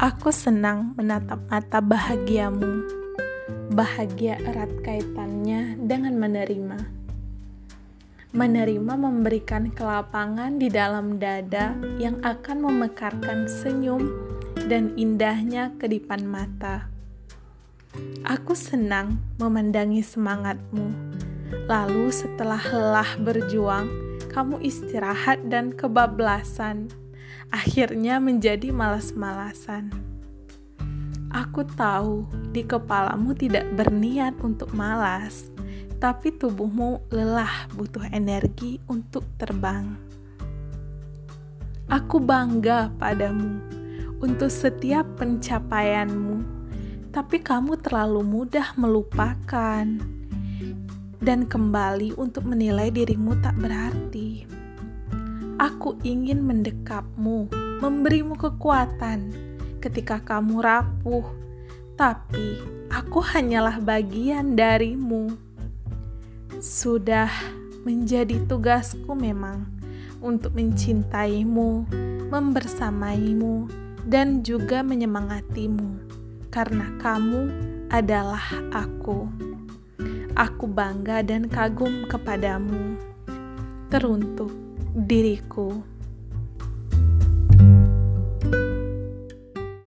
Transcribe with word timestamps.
Aku 0.00 0.32
senang 0.32 0.96
menatap 0.96 1.44
mata 1.52 1.76
bahagiamu. 1.84 2.88
Bahagia 3.68 4.40
erat 4.48 4.72
kaitannya 4.80 5.76
dengan 5.76 6.16
menerima. 6.16 6.80
Menerima 8.32 8.94
memberikan 8.96 9.68
kelapangan 9.68 10.56
di 10.56 10.72
dalam 10.72 11.20
dada 11.20 11.76
yang 12.00 12.16
akan 12.24 12.64
memekarkan 12.64 13.44
senyum 13.44 14.08
dan 14.72 14.96
indahnya 14.96 15.76
kedipan 15.76 16.24
mata. 16.24 16.88
Aku 18.24 18.56
senang 18.56 19.20
memandangi 19.36 20.00
semangatmu. 20.00 20.96
Lalu 21.68 22.08
setelah 22.08 22.64
lelah 22.72 23.20
berjuang, 23.20 23.92
kamu 24.32 24.64
istirahat 24.64 25.44
dan 25.52 25.76
kebablasan 25.76 26.88
akhirnya 27.50 28.22
menjadi 28.22 28.70
malas-malasan. 28.70 29.90
Aku 31.30 31.62
tahu 31.62 32.26
di 32.50 32.66
kepalamu 32.66 33.34
tidak 33.34 33.66
berniat 33.74 34.34
untuk 34.42 34.74
malas, 34.74 35.46
tapi 36.02 36.34
tubuhmu 36.34 37.06
lelah 37.10 37.70
butuh 37.74 38.02
energi 38.10 38.82
untuk 38.90 39.22
terbang. 39.38 39.94
Aku 41.90 42.22
bangga 42.22 42.90
padamu 42.98 43.62
untuk 44.22 44.50
setiap 44.50 45.06
pencapaianmu, 45.18 46.42
tapi 47.10 47.42
kamu 47.42 47.78
terlalu 47.82 48.22
mudah 48.26 48.74
melupakan 48.78 49.86
dan 51.20 51.40
kembali 51.46 52.14
untuk 52.14 52.46
menilai 52.46 52.90
dirimu 52.90 53.38
tak 53.42 53.54
berarti. 53.58 54.59
Aku 55.60 56.00
ingin 56.00 56.40
mendekapmu, 56.40 57.52
memberimu 57.84 58.32
kekuatan 58.32 59.28
ketika 59.84 60.16
kamu 60.16 60.64
rapuh, 60.64 61.28
tapi 62.00 62.56
aku 62.88 63.20
hanyalah 63.20 63.76
bagian 63.76 64.56
darimu. 64.56 65.36
Sudah 66.64 67.28
menjadi 67.84 68.40
tugasku 68.48 69.12
memang 69.12 69.68
untuk 70.24 70.56
mencintaimu, 70.56 71.84
membersamaimu, 72.32 73.68
dan 74.08 74.40
juga 74.40 74.80
menyemangatimu, 74.80 76.08
karena 76.48 76.88
kamu 77.04 77.52
adalah 77.92 78.48
aku. 78.72 79.28
Aku 80.40 80.64
bangga 80.64 81.20
dan 81.20 81.52
kagum 81.52 82.08
kepadamu. 82.08 82.96
Teruntuk 83.92 84.69
diriku. 84.94 85.82